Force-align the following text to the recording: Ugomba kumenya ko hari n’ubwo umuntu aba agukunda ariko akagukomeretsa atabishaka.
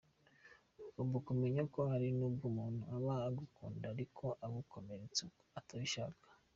Ugomba 0.89 1.17
kumenya 1.27 1.61
ko 1.73 1.79
hari 1.91 2.07
n’ubwo 2.17 2.43
umuntu 2.51 2.81
aba 2.95 3.13
agukunda 3.27 3.83
ariko 3.93 4.25
akagukomeretsa 4.43 5.23
atabishaka. 5.59 6.25